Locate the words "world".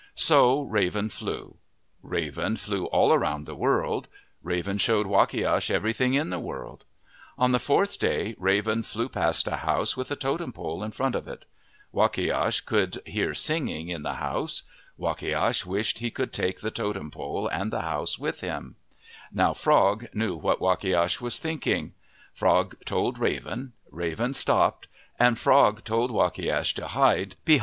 3.53-4.07, 6.39-6.85